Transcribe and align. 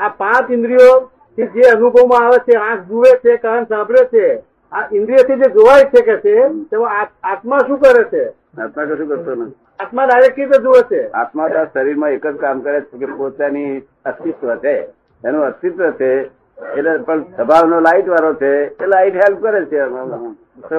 આ 0.00 0.12
પાંચ 0.20 0.50
ઇન્દ્રિયો 0.56 0.94
થી 1.38 1.48
જે 1.54 1.70
અનુભવમાં 1.72 2.26
આવે 2.26 2.38
છે 2.46 2.54
આંખ 2.58 2.84
જુએ 2.88 3.12
છે 3.24 3.36
કાન 3.44 3.66
સાંભળે 3.70 4.04
છે 4.12 4.26
આ 4.72 4.86
ઇન્દ્રિયથી 4.92 5.40
જે 5.42 5.48
જોવાય 5.54 5.90
છે 5.92 6.02
કે 6.08 6.16
છે 6.24 6.34
તેમાં 6.70 7.08
આત્મા 7.32 7.60
શું 7.66 7.78
કરે 7.78 8.04
છે? 8.12 8.24
આત્મા 8.58 8.84
કશું 8.84 9.08
કરતો 9.08 9.34
નથી. 9.34 9.54
આત્મા 9.80 10.06
ડાયરેક્ટ 10.06 10.38
રીતે 10.38 10.58
જુએ 10.64 10.82
છે. 10.90 11.00
આત્મા 11.12 11.48
તો 11.48 11.64
શરીરમાં 11.74 12.12
એક 12.16 12.26
જ 12.26 12.36
કામ 12.42 12.60
કરે 12.60 12.80
છે 12.82 12.98
કે 12.98 13.06
પોતાની 13.18 13.72
અસ્તિત્વ 14.04 14.54
છે. 14.64 14.76
એનું 15.22 15.46
અસ્તિત્વ 15.46 15.90
છે 16.00 16.10
એટલે 16.74 16.92
પણ 17.06 17.24
સ્વભાવનો 17.36 17.80
લાઈટ 17.80 18.08
વાળો 18.08 18.32
છે 18.34 18.52
એ 18.82 18.86
લાઈટ 18.86 19.16
હેલ્પ 19.22 19.40
કરે 19.42 19.64
છે. 19.66 19.80
તો 20.68 20.78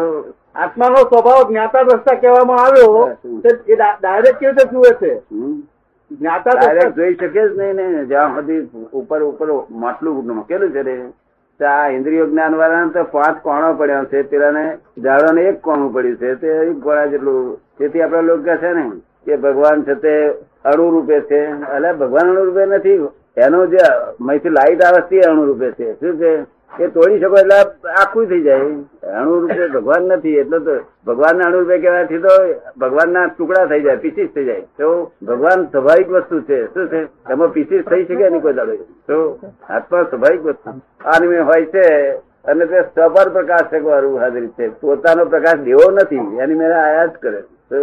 આત્માનો 0.55 1.03
સ્વભાવ 1.03 1.43
જ્ઞાતા 1.49 1.83
દ્રષ્ટા 1.83 2.21
કહેવામાં 2.21 2.63
આવ્યો 2.65 3.03
એ 3.43 3.75
ડાયરેક્ટ 3.75 4.39
કેવી 4.39 4.55
રીતે 4.57 4.65
જુએ 4.71 4.91
છે. 5.01 5.11
જ્ઞાતા 6.20 6.59
ડાયરેક્ટ 6.59 6.96
જોઈ 6.96 7.16
શકે 7.16 7.50
જ 7.50 7.57
નહીં 7.57 7.73
ને. 7.73 8.05
જ્યાં 8.05 8.35
સુધી 8.35 8.70
ઉપર 8.94 9.23
ઉપર 9.23 9.48
માટલું 9.72 10.35
મૂકેલું 10.35 10.72
છે 10.72 10.81
રે. 10.81 10.98
તો 11.59 11.66
આ 11.68 11.88
ઇન્દ્રિયો 11.88 12.26
જ્ઞાન 12.26 12.55
વાળાને 12.55 12.91
તો 12.91 13.04
પાંચ 13.04 13.44
કોણો 13.44 13.73
પડ્યા 13.73 14.04
છે. 14.04 14.21
પેલાને 14.21 14.77
ઝાડવાને 14.98 15.41
એક 15.41 15.62
કોણું 15.62 15.94
પડ્યું 15.94 16.18
છે. 16.18 16.35
તે 16.35 16.48
એક 16.48 16.80
કોણા 16.80 17.05
જેટલું. 17.05 17.59
તેથી 17.77 18.02
આપડા 18.02 18.21
લોકો 18.21 18.55
છે 18.58 18.73
ને 18.73 18.91
કે 19.26 19.35
ભગવાન 19.35 19.84
છે 19.84 19.94
તે 19.94 20.30
અણુરૂપે 20.66 21.21
છે. 21.21 21.41
એટલે 21.76 21.94
ભગવાન 21.94 22.30
અણુરૂપે 22.30 22.66
નથી. 22.66 23.07
એનો 23.38 23.66
જે 23.66 23.77
મહીથી 24.20 24.49
લાઈટ 24.49 24.84
આવે 24.84 25.02
છે 25.02 25.20
અણુરૂપે 25.30 25.66
અણુ 25.66 25.73
છે. 25.73 25.93
શું 25.93 26.20
છે? 26.20 26.60
એ 26.80 26.88
તોડી 26.88 27.20
શકો 27.20 27.35
એટલે 27.35 27.57
આખું 28.02 28.27
થઈ 28.27 28.41
જાય. 28.41 28.63
અણુ 29.20 29.39
રૂપે 29.39 29.67
ભગવાન 29.67 30.03
નથી, 30.03 30.38
એટલે 30.38 30.59
તો 30.59 30.75
ભગવાનના 31.05 31.45
અણુ 31.45 31.59
રૂપે 31.59 31.77
કહેવાથી 31.79 32.17
તો 32.17 32.34
ભગવાનના 32.79 33.27
ટુકડા 33.27 33.66
થઈ 33.66 33.81
જાય, 33.81 33.98
પીસીસ 33.98 34.29
થઈ 34.35 34.45
જાય. 34.45 34.63
તો 34.77 35.12
ભગવાન 35.26 35.65
સ્વાભાવિક 35.65 36.09
વસ્તુ 36.09 36.41
છે. 36.41 36.73
શું 36.73 36.89
છે? 36.89 37.07
એમાં 37.29 37.52
પીસીસ 37.52 37.85
થઈ 37.85 38.05
શકે 38.05 38.29
નહીં 38.29 38.41
કોઈ 38.41 38.53
દાડો 38.53 38.76
તો 39.07 39.39
આત્મા 39.70 40.04
સ્વાભાવિક 40.04 40.41
વસ્તુ. 40.41 40.70
આનમે 41.05 41.40
હોય 41.40 41.65
છે 41.65 41.85
અને 42.46 42.65
તે 42.65 42.84
સપર 42.96 43.29
પ્રકાશ 43.29 43.74
વાળું 43.84 44.20
હાજરી 44.20 44.53
છે. 44.57 44.70
પોતાનો 44.70 45.26
પ્રકાશ 45.26 45.59
દેવો 45.59 45.91
નથી, 45.91 46.15
એની 46.15 46.55
મેં 46.55 46.71
આયા 46.71 47.05
જ 47.05 47.12
કરે. 47.21 47.43
તો 47.70 47.77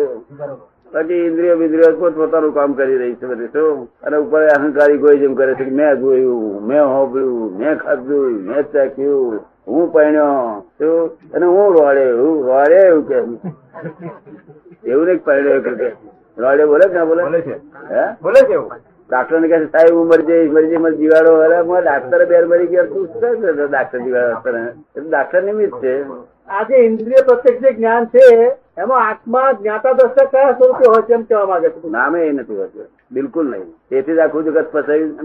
બાકી 0.92 1.27
ઇન્દ્રિય 1.27 1.55
બિન્દ્રિયો 1.55 1.97
પોત 1.97 2.14
પોતાનું 2.14 2.55
કામ 2.55 2.72
કરી 2.72 2.98
રહી 2.98 3.17
છે 3.17 3.27
બધી 3.27 3.50
શું? 3.53 3.89
અને 4.03 4.17
ઉપર 4.17 4.42
અહંકારી 4.48 4.98
કોઈ 4.98 5.19
જેમ 5.19 5.34
કરે 5.34 5.55
છે 5.55 5.64
કે 5.64 5.70
મેં 5.72 6.00
જોયું 6.00 6.64
મેં 6.64 6.83
હોબળ્યું 6.86 7.56
મેં 7.56 7.78
ખાધું 7.78 8.33
મેં 8.42 8.64
ચાખ્યું 8.72 9.41
હું 9.66 9.92
પહેણ્યો 9.92 10.36
શું? 10.78 11.11
અને 11.34 11.47
હું 11.47 11.77
રોડે 11.77 12.05
હું 12.12 12.36
રોડે 12.47 12.78
એવું 12.83 13.05
કે. 13.05 13.19
એવું 14.84 15.06
નહીં 15.06 15.25
પહેણ્યો 15.25 15.61
કે 15.61 15.70
રોડે 16.36 16.64
બોલે 16.66 16.84
કે 16.86 16.94
ના 16.94 17.05
બોલે? 17.05 17.22
હે? 17.91 18.05
બોલે 18.22 18.41
છે 18.42 18.56
ડાક્ટર 19.11 19.41
ને 19.41 19.48
કહે 19.48 19.59
છે 19.59 19.69
સાહેબ 19.72 19.94
હું 19.94 20.06
મરી 20.06 20.27
જઈશ 20.27 20.50
મરી 20.53 20.69
જઈ 20.69 20.78
મારી 20.78 20.98
જીવાડો 20.98 21.34
અરે 21.41 21.59
મારા 21.64 21.83
ડાક્ટર 21.83 22.27
બેર 22.27 22.44
મરી 22.47 22.69
ગયા 22.69 22.86
તું 22.86 23.06
છે 23.12 23.28
ડાક્ટર 23.66 24.00
જીવાડો? 24.00 24.56
ડાક્ટર 25.05 25.42
નિમિત્ત 25.42 25.77
છે. 25.83 25.94
આ 26.48 26.64
જે 26.64 26.77
ઇન્દ્રિય 26.84 27.22
પ્રત્યક્ષ 27.25 27.62
જે 27.62 27.72
જ્ઞાન 27.75 28.09
છે 28.09 28.25
એમાં 28.78 29.08
આત્મા 29.08 29.52
જ્ઞાતા 29.52 29.92
દ્રષ્ટા 29.92 30.24
કયા 30.24 30.52
સ્વરૂપે 30.52 30.84
હોય 30.88 31.02
છે 31.02 31.12
એમ 31.12 31.22
કહેવા 31.22 31.46
માંગે 31.46 31.68
છે? 31.68 31.88
નામે 31.88 32.26
એ 32.26 32.32
નથી 32.32 32.56
હોતું. 32.56 32.86
બિલકુલ 33.12 33.50
નહીં. 33.50 33.74
તેથી 33.90 34.14
જ 34.14 34.18
આખું 34.18 34.44
જગત 34.44 34.70
ફસાયું 34.72 35.18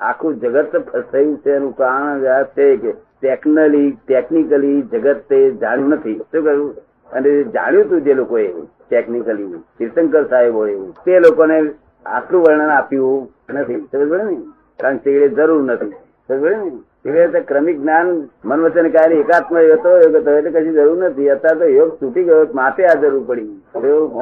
આખું 0.00 0.34
જગત 0.34 0.76
ફસાયું 0.76 1.38
છે. 1.38 1.50
એનું 1.50 1.76
કારણ 1.76 2.44
છે 2.44 2.76
કે 2.76 2.92
ટેકનલી 2.92 3.96
ટેકનિકલી 4.08 4.82
જગત 4.82 5.16
તે 5.28 5.50
જાણ્યું 5.50 5.88
નથી. 5.88 6.18
શું 6.18 6.44
કહ્યું? 6.44 6.74
અને 7.12 7.44
જાણ્યું 7.44 7.90
તું 7.90 8.00
જે 8.00 8.14
લોકોએ 8.14 8.52
ટેકનિકલી 8.90 9.46
તીર્થંકર 9.78 10.50
હોય, 10.50 10.76
તે 11.06 11.20
લોકોને 11.20 11.70
આટલું 12.06 12.42
વર્ણન 12.42 12.68
આપ્યું 12.68 13.28
નથી. 13.50 13.88
સમજ 13.92 14.30
ને? 14.30 14.36
કારણ 14.80 14.96
કે 14.96 15.28
જરૂર 15.28 15.62
નથી. 15.62 15.90
સમજ 16.28 16.42
ને? 16.42 16.72
ક્રમિક 17.48 17.78
જ્ઞાન 17.80 18.08
મન 18.44 18.60
વચન 18.60 18.88
કાય 18.90 19.18
એકાત્મ 19.22 19.56
હતો 19.72 19.90
એટલે 19.98 20.50
કશી 20.50 20.76
જરૂર 20.78 20.98
નથી. 21.04 21.28
અત્યારે 21.30 21.58
તો 21.58 21.66
યોગ 21.76 21.90
તૂટી 22.00 22.24
ગયો 22.24 22.46
માટે 22.54 22.82
આ 22.86 22.94
જરૂર 23.02 23.24
પડી. 23.26 23.50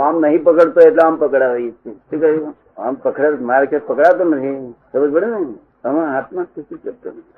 આમ 0.06 0.14
નહીં 0.20 0.42
પકડતો 0.44 0.80
એટલે 0.88 1.02
આમ 1.04 1.16
પકડાવી 1.16 1.70
શું 1.84 2.20
કહ્યું? 2.20 2.54
આમ 2.78 2.94
પકડ, 3.04 3.40
મારે 3.40 3.66
કે 3.66 3.78
પકડાતો 3.78 4.24
નથી. 4.24 4.74
સમજ 4.92 5.12
પડે 5.12 5.26
ને? 5.26 5.38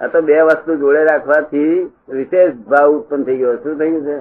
આ 0.01 0.09
તો 0.09 0.19
બે 0.23 0.41
વસ્તુ 0.49 0.77
જોડે 0.77 1.03
રાખવાથી 1.05 1.75
વિશેષ 2.19 2.53
ભાવ 2.71 2.89
ઉત્પન્ન 2.97 3.23
થઈ 3.25 3.37
ગયો. 3.37 3.55
શું 3.62 3.79
થઈ 3.79 3.91
ગયું 3.91 4.05
છે? 4.07 4.17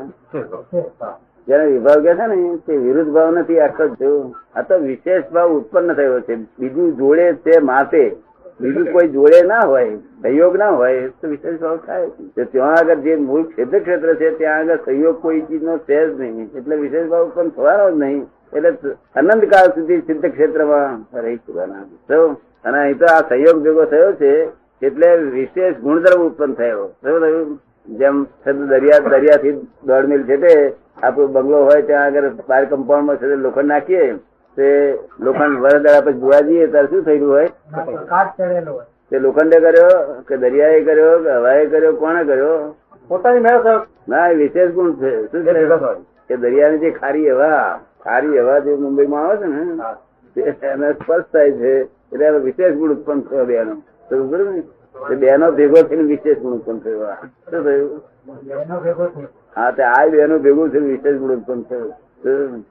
જયારે 1.48 1.66
વિભાવ 1.72 2.00
કે 2.06 2.12
છે 2.14 2.26
ને, 2.28 2.38
તે 2.68 2.74
વિરુદ્ધ 2.86 3.12
ભાવ 3.18 3.30
નથી, 3.36 3.60
આખો 3.60 3.86
જો. 4.02 4.12
આ 4.56 4.62
તો 4.62 4.80
વિશેષ 4.86 5.24
ભાવ 5.34 5.50
ઉત્પન્ન 5.58 5.94
થયો 5.94 6.20
છે. 6.22 6.36
બીજું 6.60 6.88
જોડે 6.98 7.28
તે 7.46 7.54
માટે 7.72 8.04
બીજું 8.60 8.92
કોઈ 8.94 9.10
જોડે 9.16 9.40
ના 9.52 9.66
હોય 9.72 9.98
સહયોગ 10.22 10.56
ના 10.62 10.72
હોય 10.80 11.10
તો 11.22 11.30
વિશેષ 11.34 11.60
ભાવ 11.60 11.78
થાય. 11.86 12.08
તો 12.36 12.46
ત્યાં 12.54 12.78
આગળ 12.78 13.04
જે 13.06 13.16
મૂળ 13.28 13.44
ક્ષેત્ર 13.50 13.82
ક્ષેત્ર 13.82 14.16
છે 14.22 14.32
ત્યાં 14.40 14.72
આગળ 14.72 14.84
સહયોગ 14.88 15.22
કોઈ 15.22 15.42
ચીજનો 15.50 15.78
છે 15.88 16.00
જ 16.08 16.20
નહીં. 16.20 16.50
એટલે 16.56 16.76
વિશેષ 16.84 17.10
ભાવ 17.12 17.32
પણ 17.36 17.52
થવાનો 17.52 17.86
જ 17.92 18.00
નહીં. 18.04 18.24
એટલે 18.54 18.96
અનંત 19.16 19.46
કાળ 19.54 19.70
સુધી 19.76 20.02
સિદ્ધ 20.08 20.28
ક્ષેત્રમાં 20.32 21.06
રહી 21.26 21.40
ચુકવાના 21.46 21.86
તો 22.08 22.20
અને 22.66 22.78
અહીં 22.80 22.98
તો 22.98 23.14
આ 23.14 23.22
સહયોગ 23.30 23.64
ભેગો 23.64 23.86
થયો 23.94 24.12
છે 24.22 24.34
એટલે 24.82 25.10
વિશેષ 25.38 25.80
ગુણધર્મ 25.86 26.28
ઉત્પન્ન 26.28 26.56
થયો. 26.56 26.90
શું 27.04 27.22
થયું? 27.22 27.60
જેમ 28.00 28.16
દરિયા 28.46 29.04
દરિયાથી 29.12 29.56
દોઢ 29.86 30.08
મિલ 30.12 30.24
છે 30.26 30.38
તે 30.38 30.54
આપણો 31.04 31.28
બંગલો 31.36 31.60
હોય 31.68 31.86
ત્યાં 31.90 32.08
આગળ 32.08 32.28
બાર 32.50 32.64
કમ્પાઉન્ડમાં 32.66 33.20
છે 33.20 33.36
લોખંડ 33.46 33.72
નાખીએ 33.74 34.08
તે 34.58 34.98
લોખંડ 35.20 35.60
વરદાડા 35.60 36.02
પછી 36.02 36.14
જોવા 36.14 36.40
જઈએ 36.40 36.68
ત્યારે 36.68 36.88
શું 36.88 37.04
થયેલું 37.04 37.32
હોય? 37.32 37.48
તે 39.12 39.20
લોખંડે 39.20 39.60
કર્યો 39.60 40.22
કે 40.28 40.38
દરિયાએ 40.38 40.82
કર્યો 40.82 41.20
કે 41.20 41.32
હવાએ 41.32 41.66
કર્યો 41.66 41.94
કોણે 41.94 42.24
કર્યો? 42.24 42.76
પોતાની 43.08 43.40
મેળ 43.40 43.82
ના 44.10 44.28
એ 44.28 44.36
વિશેષ 44.36 44.72
ગુણ 44.72 44.94
છે. 44.94 45.26
શું 45.26 45.46
છે? 45.46 45.66
કે 46.28 46.38
દરિયાની 46.38 46.78
જે 46.78 46.92
ખારી 46.92 47.32
હવા 47.32 47.80
ખારી 48.04 48.40
હવા 48.40 48.60
જે 48.60 48.76
મુંબઈમાં 48.76 49.28
આવે 49.28 49.38
છે 49.38 49.46
ને 49.46 49.66
તે 50.36 50.68
એને 50.68 50.94
સ્પર્શ 50.94 51.24
થાય 51.24 51.52
છે. 51.52 51.82
એટલે 51.82 52.26
એનો 52.26 52.40
વિશેષ 52.40 52.74
ગુણ 52.74 52.92
ઉત્પન્ન 52.92 53.22
થયો 53.22 53.46
બેનો. 53.46 53.76
પડી 54.10 54.44
ને? 54.44 55.16
બેનો 55.16 55.52
ભેગો 55.52 55.82
થઈને 55.82 56.04
વિશેષ 56.04 56.38
ગુણ 56.38 56.52
ઉત્પન્ન 56.52 56.80
થયો. 56.80 57.06
શું 57.52 57.64
થયું? 57.64 58.02
હા 59.58 59.72
તે 59.72 59.84
આ 59.84 60.08
બેનો 60.08 60.40
ભેગું 60.40 60.70
થઈને 60.70 60.88
વિશેષ 60.88 61.18
ગુણ 61.18 61.32
ઉત્પન્ન 61.32 61.62
થયું. 61.62 61.92
શું? 62.24 62.66